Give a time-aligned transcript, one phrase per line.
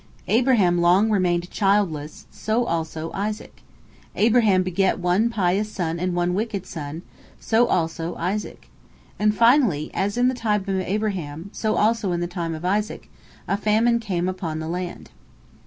[0.27, 3.61] Abraham long remained childless; so also Isaac.
[4.15, 7.03] Abraham begot one pious son and one wicked son;
[7.39, 8.67] so also Isaac.
[9.19, 13.11] And, finally, as in the time of Abraham, so also in the time of Isaac,
[13.47, 15.11] a famine came upon the land.